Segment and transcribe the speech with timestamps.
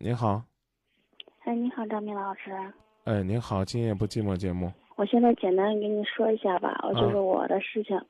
[0.00, 0.40] 你好，
[1.44, 2.52] 哎，你好，张明老师。
[3.02, 4.70] 哎，您好，今夜不寂寞节目。
[4.94, 8.00] 我现在简单跟你说一下吧，我就是我的事情。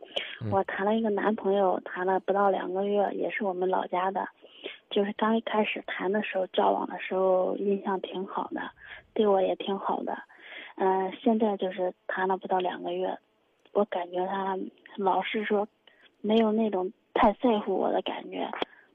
[0.43, 4.29] 嗯我谈了一个男朋友，谈了不到两个月，也是我们老家的。
[4.90, 8.61] 就是刚一开始谈的时候，交往的时候印象挺好的，
[9.14, 10.18] 对我也挺好的。
[10.77, 13.16] 嗯、现在就是谈了不到两个月，
[13.73, 14.59] 我感觉他
[14.96, 15.66] 老是说
[16.20, 18.46] 没有那种太在乎我的感觉，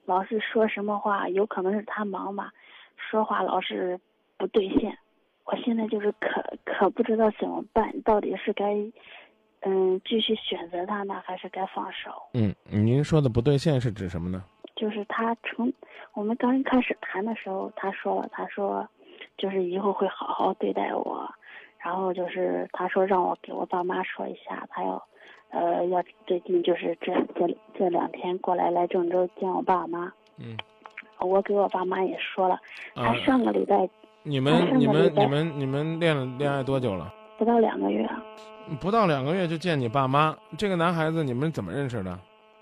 [0.05, 2.52] 老是说什么话，有可能是他忙吧，
[2.98, 4.00] 说话老是
[4.38, 4.98] 不兑现。
[5.45, 8.73] 我现在就是可可不知道怎么办，到底是该
[9.62, 12.12] 嗯继续选择他呢，还是该放手？
[12.34, 14.44] 嗯，您说的不兑现是指什么呢？
[14.76, 15.71] 就是他从
[16.13, 18.88] 我们刚一开始谈的时候，他说了，他说
[19.38, 21.30] 就是以后会好好对待我，
[21.77, 25.07] 然后就是他说让我给我爸妈说一下，他要
[25.49, 30.12] 呃要最近就是这这这两天过来来郑州见我爸妈。
[30.38, 30.57] 嗯，
[31.26, 32.59] 我给我爸妈也说了，
[32.95, 33.90] 他啊，上个礼拜
[34.23, 37.13] 你们你们你们你们恋了恋爱多久了？
[37.38, 38.07] 不到两个月，
[38.79, 42.20] 不到两个月就见你爸妈，这个男孩子你们怎么认识的？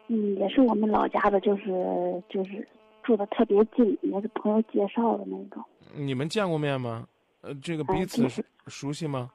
[0.07, 2.67] 嗯，也是我们老家的，就是就是
[3.03, 5.63] 住的特别近，也是朋友介绍的那种。
[5.93, 7.05] 你们见过面吗？
[7.41, 9.29] 呃，这个彼此熟熟悉吗？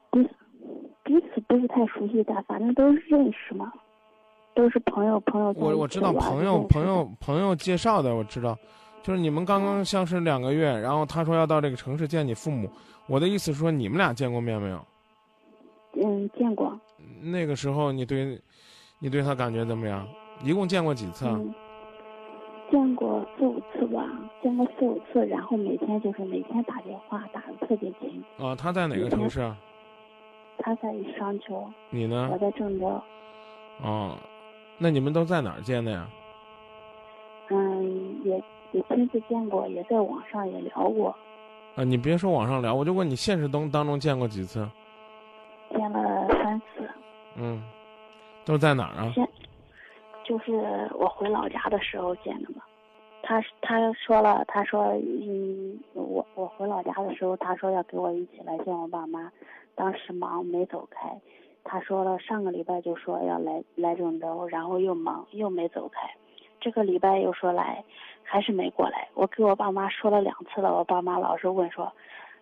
[1.03, 3.71] 彼此不是太熟悉，但反正都是认识嘛，
[4.53, 8.57] 都是朋友，朋友我我知道朋友朋友朋友介绍的，我知道，
[9.07, 12.69] 就是你们刚刚相识两个月，然后他说要到这个城市见你父母。
[13.07, 14.85] 我的意思是说，你们俩见过面没有？
[16.03, 16.77] 嗯见过，
[17.21, 18.37] 那个时候你对，
[18.99, 20.05] 你对他感觉怎么样？
[20.43, 21.39] 一共见过几次啊？
[21.39, 21.55] 嗯，
[22.69, 24.03] 见过四五次吧，
[24.43, 28.21] 见过四五次，然后每天就是每天打电话打的特别勤。
[28.37, 29.57] 啊，他在哪个城市啊？
[30.57, 32.37] 他在商丘，你呢我？
[32.37, 33.01] 在郑州。
[33.81, 34.17] 哦，
[34.77, 36.05] 那你们都在哪儿见的呀？
[37.49, 38.43] 嗯，也
[38.77, 41.15] 也亲自见过，也在网上也聊过，
[41.75, 44.69] 啊，你别说网上聊，我就问你现实当当中见过几次？
[45.71, 46.87] 见了三次。
[47.35, 47.61] 嗯，
[48.45, 49.11] 都在哪儿啊？
[49.13, 49.27] 现
[50.23, 52.61] 就是我回老家的时候见的嘛。
[53.23, 59.31] 他他说了，他说嗯，我我回老家的时候，他说要给我一起来见我爸妈，
[59.75, 61.09] 当时忙没走开。
[61.63, 66.09] 他说了，上个礼拜就说要来来郑州，然后又忙又没走开，
[66.67, 67.81] 这个礼拜又说来，
[68.23, 69.07] 还是没过来。
[69.13, 71.89] 我给我爸妈说了两次了，我爸妈老是问说，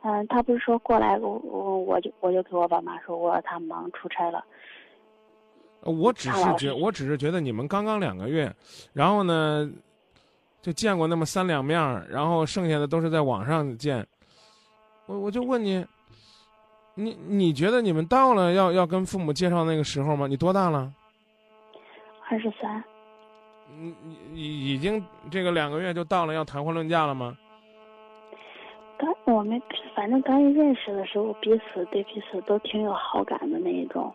[0.02, 4.44] 嗯，他不是说过来，我我我就我就给我爸妈说，我说他忙出差了。
[5.81, 8.52] 呃我只是觉，我只是觉得你们刚刚两个月，
[8.94, 9.69] 然后呢，
[10.59, 14.03] 就见过那么三两面儿，然后剩下的都是在网上见。
[15.06, 15.85] 我我就问你，
[16.96, 20.25] 你你觉得你们到了要要跟父母介绍那个时候吗？
[20.25, 20.91] 你多大了？
[22.28, 22.84] 二十三，
[23.78, 27.38] 你你已已经这个两个月就到了要谈婚论嫁了吗？
[28.97, 29.62] 刚我们
[29.94, 34.14] 反正刚一认识的时候，彼此对彼此都挺有好感的那一种，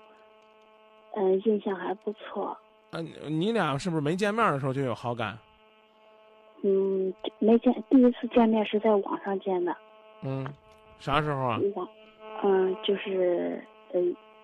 [1.15, 2.57] 嗯，印象还不错。
[2.91, 5.39] 啊，你你俩是不是没见面的时候就有好感？
[6.63, 9.77] 嗯，没见第一次见面是在网上见的，
[10.23, 10.47] 嗯，
[10.99, 11.61] 啥时候啊？
[11.75, 11.89] 网，
[12.43, 13.63] 嗯，就是
[13.93, 14.01] 呃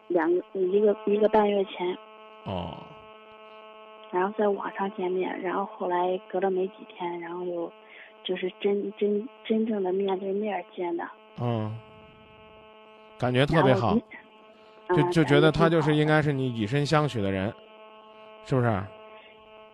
[0.09, 1.99] 两个一个一个半月前，
[2.45, 2.75] 哦，
[4.17, 7.71] 然后在网上见面，然后后来隔了没几天，然后又
[8.25, 11.05] 就是真真真正的面对面见的，
[11.39, 11.79] 嗯，
[13.19, 13.95] 感觉特别好
[14.89, 17.53] 就就觉得他就是应该是你以身相许的人，
[18.47, 18.83] 是不是？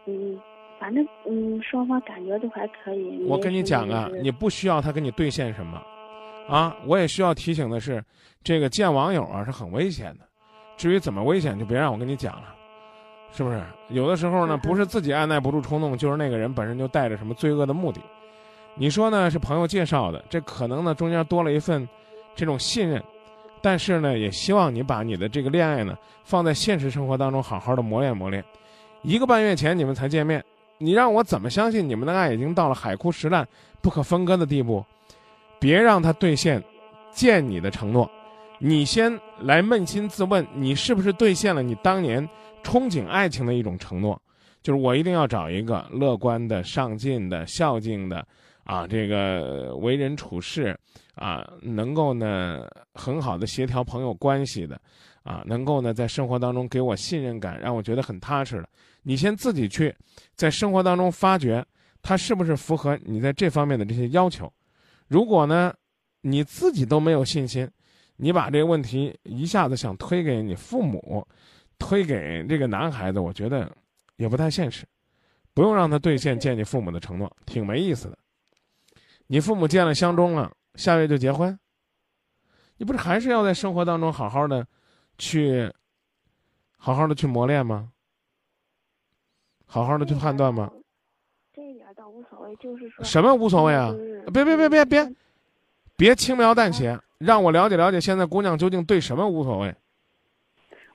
[0.07, 0.41] 嗯，
[0.81, 3.25] 反正嗯，双方感觉都还可以。
[3.29, 5.81] 我跟你讲啊就，是你不需要他跟你兑现什么，
[6.49, 8.05] 啊，我也需要提醒的是，
[8.43, 10.27] 这个见网友啊是很危险的。
[10.77, 12.55] 至于怎么危险，就别让我跟你讲了，
[13.33, 13.63] 是不是？
[13.89, 18.01] 有的时候呢，嗯不是自己按耐不住冲动，就是那个人本身就带着什么罪恶的目的。
[18.75, 19.31] 你说呢？
[19.31, 21.87] 是朋友介绍的，这可能呢中间多了一份
[22.35, 23.03] 这种信任，
[23.61, 28.43] 但是呢，也希望你把你的这个恋爱呢放在现实生活当中好好的磨练磨练。
[29.03, 30.43] 一个半月前你们才见面，
[30.79, 33.47] 你让我怎么相信你们的爱已经到了海枯石烂、
[33.81, 34.85] 不可分割的地步？
[35.59, 36.63] 别让他兑现
[37.13, 38.11] 见你的承诺，
[38.59, 42.27] 你先来扪心自问，你是不是兑现了你当年
[42.63, 44.21] 憧憬爱情的一种承诺？
[44.63, 48.25] 就是我一定要找一个乐观的、上进的、孝敬的，
[48.63, 50.79] 啊，这个为人处事
[51.17, 52.65] 啊，能够呢
[52.95, 54.81] 很好的协调朋友关系的，
[55.25, 58.69] 啊，能够呢在生活当中给我信任感，让我觉得很踏实的。
[59.03, 59.93] 你先自己去
[60.37, 61.65] 在生活当中发掘
[62.01, 64.53] 他是不是符合你在这方面的这些要求。
[65.09, 65.75] 如果呢
[66.21, 67.69] 你自己都没有信心，
[68.17, 71.27] 你把这个问题一下子想推给你父母，
[71.83, 73.69] 推给这个男孩子，我觉得
[74.15, 74.87] 也不太现实。
[75.53, 78.17] 不用让他兑现见你父母的承诺，挺没意思的。
[79.27, 81.59] 你父母见了相中了，下月就结婚？
[82.77, 84.65] 你不是还是要在生活当中好好的
[85.19, 85.71] 去，
[86.79, 87.91] 好好的去磨练吗？
[89.67, 90.71] 好好的去判断吗？
[91.53, 93.93] 这一点倒无所谓，就是说什么无所谓啊？
[94.33, 95.15] 别别别别别，
[95.97, 99.75] 别轻描淡写，让我了解了解现在姑娘究竟对什么无所谓。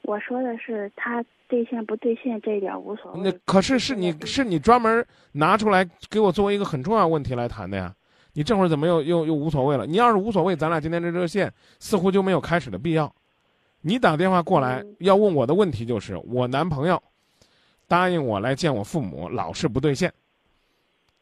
[0.07, 3.21] 我说的是他兑现不兑现这一点无所谓。
[3.21, 7.94] 那可是是你是你专门拿出来给我作为一个很重要问题来谈的呀？
[8.33, 9.86] 你这会儿怎么又又又无所谓了？
[9.86, 13.13] 你要是无所谓，咱俩今天这热线似乎就没有开始的必要。
[13.81, 17.01] 你打电话过来要问我的问题就是我男朋友。
[17.89, 20.13] 答应我来见我父母，老是不兑现，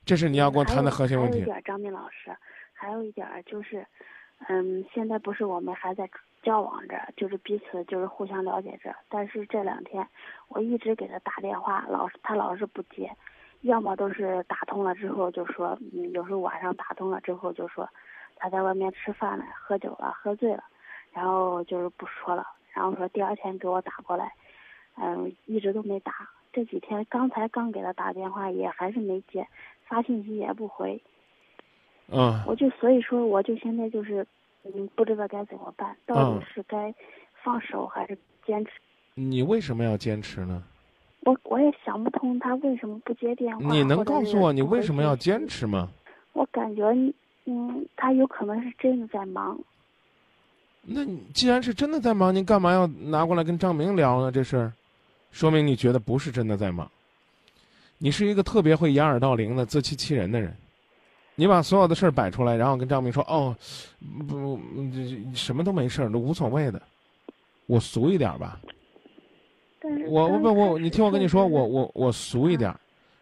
[0.04, 1.38] 这是你要跟我谈的核心问题。
[1.38, 2.36] 还有一点，张明老师，
[2.74, 3.86] 还有一点就是，
[4.48, 6.10] 嗯，现在不是我们还在
[6.46, 8.96] 交往着，就是彼此就是互相了解着。
[9.10, 10.08] 但是这两天
[10.48, 13.12] 我一直给他打电话，老是他老是不接，
[13.62, 17.90] 要么都是打通了之后就说，嗯，有时候晚上打通了之后就说
[18.36, 20.64] 他在外面吃饭了，喝酒了，喝醉了，
[21.12, 24.32] 然后就是不说了，然后说第二天给我打过来，
[24.98, 26.14] 嗯，一直都没打。
[26.54, 29.46] 这几天刚才刚给他打电话，也还是没接，
[29.88, 31.02] 发信息也不回。
[32.08, 32.42] 嗯。
[32.48, 34.26] 我就所以说，我就现在就是，
[34.74, 36.94] 嗯，不知道该怎么办，到底是该
[37.44, 38.72] 放手还是坚持？
[39.14, 40.64] 你为什么要坚持呢？
[41.22, 43.74] 我我也想不通他为什么不接电话。
[43.74, 45.90] 你能告诉我你为什么要坚持吗？
[46.34, 46.84] 我感觉，
[47.46, 49.58] 嗯，他有可能是真的在忙。
[50.82, 54.32] 那你既然是真的在忙，你干嘛要拿过来跟张明聊呢？
[54.32, 54.74] 这事儿？
[55.32, 56.90] 说明你觉得不是真的在忙，
[57.98, 60.56] 你是一个特别会掩耳盗铃的自欺欺人的人，
[61.36, 63.56] 你把所有的事儿摆出来，然后跟张明说：“哦，
[64.28, 64.60] 不，
[64.94, 66.82] 这什么都没事儿，都无所谓的。”
[67.68, 68.60] 我俗一点吧。
[70.08, 72.74] 我我不我你听我跟你说，我我我俗一点，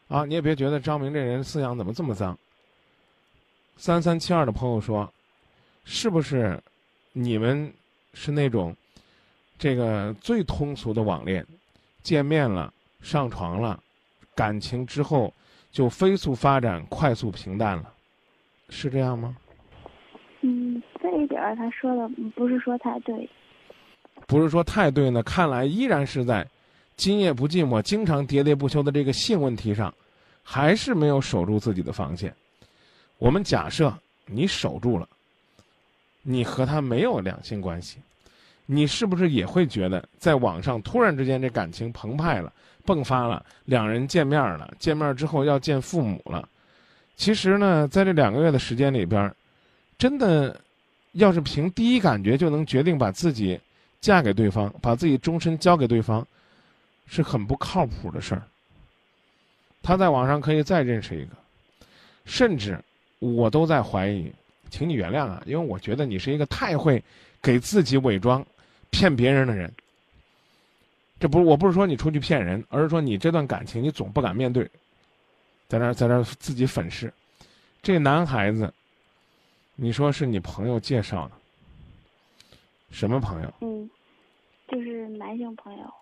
[0.08, 2.38] 啊，你也别觉得张明这人思想怎么这么脏。
[3.76, 5.12] 三三七二的朋友说，
[5.84, 6.62] 是不是
[7.12, 7.74] 你们
[8.14, 8.76] 是那种
[9.58, 11.46] 这个最通俗的网恋？
[12.02, 13.82] 见面了，上床了，
[14.36, 15.34] 感情之后
[15.72, 17.93] 就飞速发展，快速平淡了，
[18.74, 19.38] 是这样吗？
[20.42, 23.30] 嗯，这一点他说的不是说太对。
[24.28, 26.46] 不是说太对呢，看来依然是在
[26.98, 29.94] 今夜不寂寞、经常喋喋不休的这个性问题上，
[30.42, 32.34] 还是没有守住自己的防线。
[33.20, 33.94] 我们假设
[34.26, 35.08] 你守住了，
[36.22, 38.00] 你和他没有两性关系。
[38.66, 42.52] 你是不是也会觉得，在网上突然之间这感情澎湃了、
[42.86, 46.48] 迸发了，两人见面了，见面之后要见父母了？
[47.16, 49.34] 其实呢，在这两个月的时间里边，
[49.98, 50.60] 真的，
[51.14, 53.60] 要是凭第一感觉就能决定把自己
[54.02, 56.26] 嫁给对方，把自己终身交给对方，
[57.06, 58.44] 是很不靠谱的事儿。
[59.82, 61.32] 他在网上可以再认识一个，
[62.26, 62.80] 甚至
[63.20, 64.32] 我都在怀疑，
[64.70, 67.04] 请你原谅啊，因为我觉得你是一个太会
[67.42, 68.46] 给自己伪装。
[68.90, 69.74] 骗别人的人，
[71.20, 74.70] 这不是，我不是说你出去骗人，而是说你这段感情你总不敢面对，
[75.68, 77.12] 在那在那自己粉饰。
[77.82, 78.74] 这男孩子，
[79.76, 81.32] 你说是你朋友介绍的，
[82.92, 83.54] 什么朋友？
[83.62, 83.90] 嗯，
[84.68, 85.94] 就是男性朋友。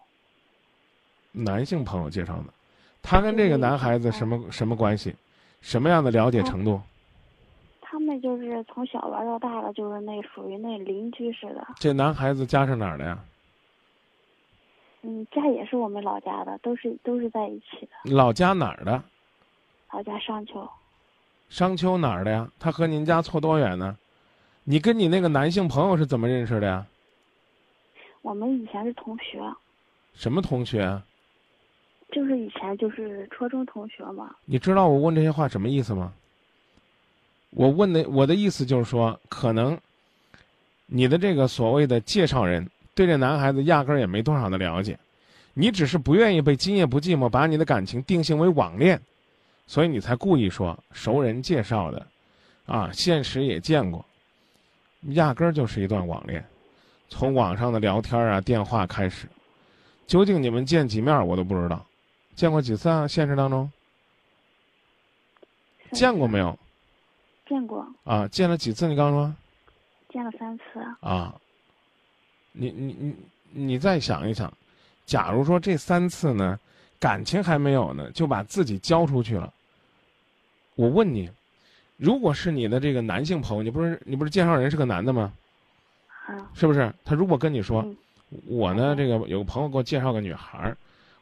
[1.31, 2.53] 男性朋友介绍的，
[3.01, 5.15] 他跟这个男孩子什么什么关系？
[5.61, 6.81] 什么样的了解程度？
[7.81, 11.67] 他们就是从小玩到大了，就是那属于那邻居似的。
[11.77, 13.23] 这男孩子家是哪儿的呀？
[15.03, 18.11] 嗯，家也是我们老家的，都是都是在一起的。
[18.11, 19.03] 老家哪儿的？
[19.91, 20.67] 老家商丘。
[21.49, 22.49] 商丘哪儿的呀？
[22.59, 23.97] 他和您家错多远呢？
[24.63, 26.85] 你跟你那个男性朋友是怎么认识的呀？
[28.21, 29.41] 我们以前是同学。
[30.13, 31.01] 什么同学？
[32.11, 34.35] 就是以前就是初中同学嘛。
[34.45, 36.13] 你知道我问这些话什么意思吗？
[37.49, 39.77] 我问的我的意思就是说，可能
[40.85, 44.97] 你的这个所谓的介绍人对这男孩子压根儿也没多少的了解，
[45.53, 49.01] 你只是不愿意被今夜不寂寞把你的感情定性为网恋，
[49.71, 52.05] 所以你才故意说熟人介绍的，
[52.65, 54.03] 啊，现实也见过，
[55.13, 56.45] 压根儿就是一段网恋，
[57.07, 59.29] 从网上的聊天啊、电话开始，
[60.05, 61.85] 究竟你们见几面我都不知道，
[62.35, 63.07] 见过几次啊？
[63.07, 63.71] 现实当中
[65.93, 66.59] 见过没有？
[67.47, 68.89] 见过啊，见了几次？
[68.89, 69.33] 你刚说，
[70.09, 70.63] 见了三次
[70.99, 71.33] 啊。
[72.51, 73.15] 你你你
[73.51, 74.51] 你再想一想，
[75.05, 76.59] 假如说这三次呢，
[76.99, 79.53] 感情还没有呢，就把自己交出去了。
[80.75, 81.29] 我问你，
[81.97, 85.33] 如果是你的这个男性朋友，你不是你不是介绍人是个男的吗？
[86.25, 86.93] 啊，是不是？
[87.03, 87.85] 他如果跟你说，
[88.47, 90.75] 我呢这个有个朋友给我介绍个女孩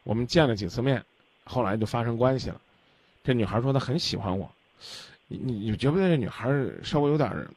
[0.04, 1.04] 我们见了几次面，
[1.44, 2.60] 后来就发生关系了。
[3.24, 4.50] 这女孩说她很喜欢我。
[5.28, 7.48] 你你你觉不觉得这女孩儿稍微有点儿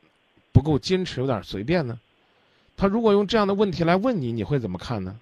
[0.52, 1.98] 不够矜持，有点儿随便呢？
[2.76, 5.18] 他如果用这样的问题来问你，你会怎么看呢？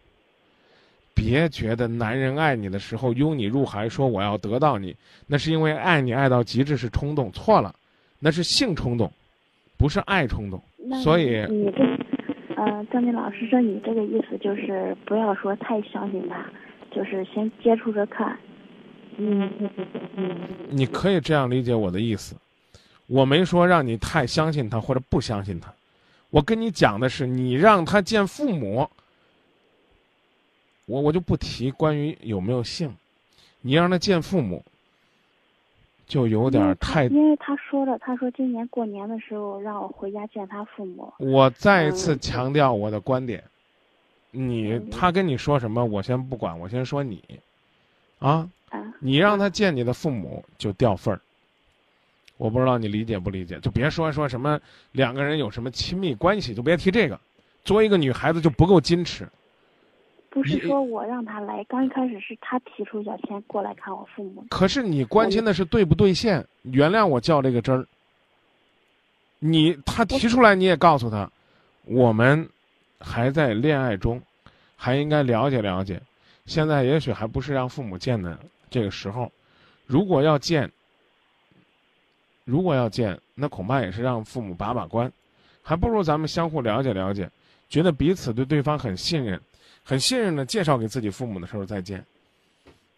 [1.21, 4.97] 别觉得男人爱你的时候拥你入怀，说我要得到你，
[5.27, 7.75] 那是因为爱你爱到极致是冲动，错了，
[8.19, 9.13] 那是性冲动，
[9.77, 10.59] 不是爱冲动。
[11.03, 11.85] 所以你这，
[12.57, 16.43] 呃，张明老师说你这个意思就是不要说太相信他，
[16.91, 18.35] 就是先接触着看。
[19.19, 19.71] 嗯嗯
[20.17, 20.31] 嗯
[20.71, 22.35] 你可以这样理解我的意思，
[23.07, 25.71] 我没说让你太相信他或者不相信他，
[26.31, 28.89] 我跟你讲的是你让他见父母，
[30.91, 32.93] 我我就不提关于有没有性，
[33.61, 34.65] 你让他见父母，
[36.09, 37.05] 就有点儿太。
[37.05, 41.13] 因为他说了，他说今年过年的时候让我回家见他父母。
[41.19, 43.45] 我再一次强调我的观点，
[44.33, 47.23] 你他跟你说什么，我先不管，我先说你，
[48.19, 48.51] 啊。
[48.71, 51.21] 啊，你让他见你的父母就掉份儿，
[52.37, 54.61] 我不知道你理解不理解，就别说说什么
[54.93, 57.19] 两个人有什么亲密关系，就别提这个。
[57.65, 59.29] 作为一个女孩子就不够矜持。
[60.31, 64.45] 不是说我让他来，刚一开始是他提出要先过来看我父母。
[64.49, 67.85] 可是你关心的是对不对线，原谅我较这个真儿。
[69.41, 71.29] 你他提出来你也告诉他，
[71.85, 72.49] 我们
[73.01, 74.23] 还在恋爱中，
[74.77, 76.01] 还应该了解了解。
[76.47, 78.39] 现在也许还不是让父母见的
[78.71, 79.31] 这个时候，
[79.87, 80.71] 如果要见，
[82.45, 85.11] 如果要见，那恐怕也是让父母把把关，
[85.63, 87.29] 还不如咱们相互了解了解，
[87.69, 89.41] 觉得彼此对对方很信任，
[89.85, 92.05] 很信任的介绍给自己父母的时候再见。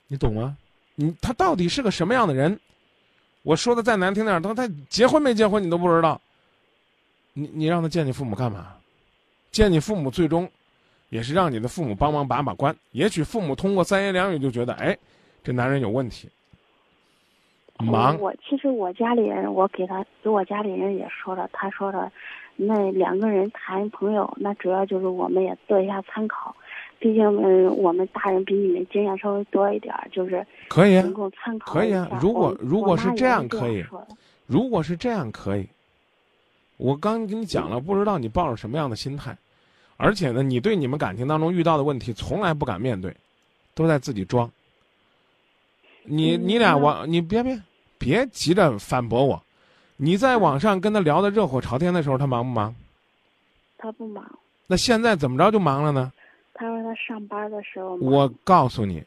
[0.09, 0.57] 你懂吗？
[0.95, 2.59] 你他到底是个什么样的人？
[3.43, 6.21] 我说的再难听点儿，他他结婚没结婚你都不知道。
[7.33, 8.75] 你你让他见你父母干嘛？
[9.51, 10.51] 见你父母最终。
[11.09, 14.97] 也是让你的父母帮忙把把关，也许父母通过三言两语就觉得，哎，
[15.45, 16.27] 这男人有问题。
[17.81, 22.11] 忙，我其实我家里人，我给他给我家里人也说了，他说了，
[22.57, 26.57] 那两个人谈朋友，那主要就是我们也做一下参考，
[27.03, 32.09] 毕竟嗯，我们大人比你们经验稍微多一点儿，就是可以啊，能够参考可以啊。
[32.23, 33.85] 如果如果是这样可以，
[34.47, 35.67] 如果是这样可以。
[36.77, 39.37] 我刚跟你讲了，不知道你抱着什么样的心态。
[39.97, 43.13] 而且呢，你对你们感情当中遇到的问题从来不敢面对，
[43.75, 44.49] 都在自己装。
[46.05, 47.61] 你你俩我你别别
[47.99, 49.43] 别急着反驳我，
[49.97, 52.73] 你在网上跟他聊的热火朝天的时候，他忙不忙？
[53.77, 54.25] 他不忙。
[54.69, 56.13] 那现在怎么着就忙了呢？
[56.55, 57.95] 他说他上班的时候。
[57.97, 59.03] 我告诉你，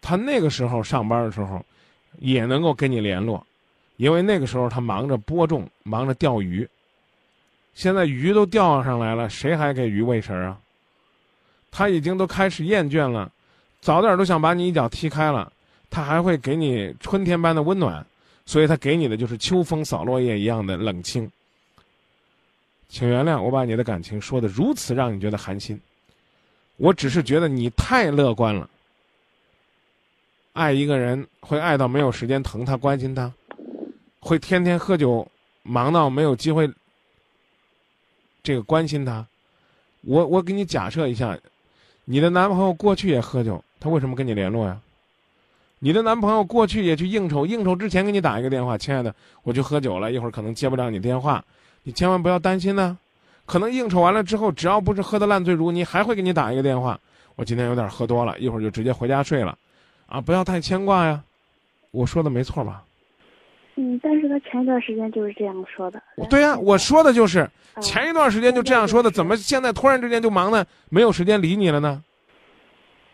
[0.00, 1.64] 他那个时候上班的时候，
[2.18, 3.44] 也能够跟你联络，
[3.96, 6.68] 因为那个时候他忙着播种，忙着钓鱼。
[7.74, 10.58] 现在鱼都钓上来了，谁还给鱼喂食啊？
[11.70, 13.30] 他已经都开始厌倦了，
[13.80, 15.52] 早点都想把你一脚踢开了。
[15.90, 18.04] 他还会给你春天般的温暖，
[18.44, 21.30] 所以他给你的就是秋风扫落叶一样的冷清。
[22.88, 25.80] 请原谅我把你的感情说的如此让你觉得寒心，
[26.78, 28.68] 我只是觉得你太乐观了。
[30.54, 33.32] 爱一个人会爱到没有时间疼他关心他，
[34.18, 35.26] 会天天喝酒，
[35.62, 36.68] 忙到没有机会。
[38.42, 39.26] 这个关心他，
[40.02, 41.38] 我我给你假设一下，
[42.04, 44.80] 你的男朋友过去也喝酒，他为什么跟你联络呀？
[45.80, 51.44] 你的男朋友过去也去应酬，应酬之前给你打一个电话，亲爱的，我去喝酒了，一会儿可能接不了你电话，
[51.82, 52.98] 你千万不要担心呢。
[53.48, 57.00] 可能应酬完了之后，只要不是喝的烂醉如泥，还会给你打一个电话，
[57.34, 59.56] 我今天有点喝多了，一会儿就直接回家睡了，
[60.06, 61.24] 啊，不要太牵挂呀。
[61.90, 62.84] 我说的没错吧？
[63.76, 66.02] 嗯，但是他前一段时间就是这样说的。
[66.28, 67.48] 对呀，我说的就是
[67.80, 72.04] 前一段时间就这样说的，怎么现在突然之间就忙的没有时间理你了呢？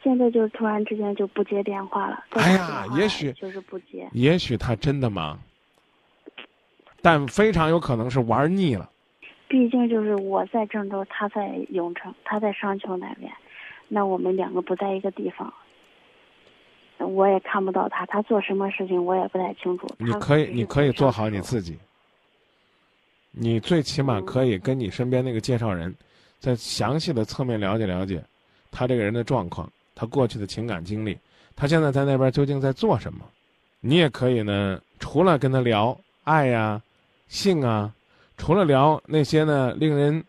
[0.03, 2.25] 现在就突然之间就不接电话了。
[2.31, 4.09] 哎呀，也许就是不接。
[4.13, 5.39] 也许他真的忙，
[7.01, 8.91] 但非常有可能是玩腻了。
[9.55, 13.33] 毕竟就是我在郑州，他在永城，他在商丘那边，
[13.87, 15.55] 那我们两个不在一个地方。
[16.99, 19.87] 我也看不到他，他做什么事情我也不太清楚。
[19.99, 21.79] 你可以，你可以做好你自己。
[23.31, 25.95] 你最起码可以跟你身边那个介绍人，
[26.41, 28.21] 在详细的侧面了解了解，
[28.73, 31.17] 他这个人的状况，他过去的情感经历，
[31.55, 33.21] 他现在在那边究竟在做什么。
[33.79, 36.83] 你也可以呢，除了跟他聊爱呀、
[37.29, 37.95] 性啊，
[38.37, 40.23] 除了聊那些呢令人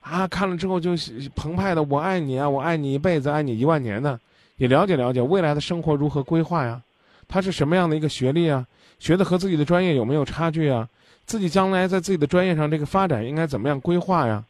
[0.00, 0.92] 啊看了之后就
[1.34, 4.18] 澎湃的“我爱你啊，我爱你一辈子，爱你一万年”的。
[4.56, 6.80] 也了解了解未来的生活如何规划呀？
[7.26, 8.64] 他是什么样的一个学历啊？
[9.00, 10.88] 学的和自己的专业有没有差距啊？
[11.26, 14.44] 自己将来在自己的专业上这个发展应该怎么样规划呀？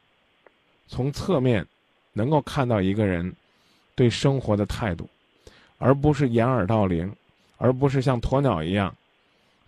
[0.89, 1.67] 从侧面，
[2.13, 3.35] 能够看到一个人
[3.95, 5.09] 对生活的态度，
[5.79, 7.11] 而不是掩耳盗铃，
[7.57, 8.95] 而不是像鸵鸟一样，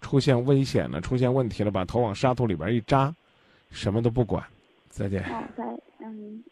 [0.00, 3.14] 出现危险了，出现问题了，把头往沙土里边一扎，
[3.70, 4.44] 什么都不管，
[4.88, 5.22] 再见。
[5.24, 5.42] 好，
[6.00, 6.42] 嗯。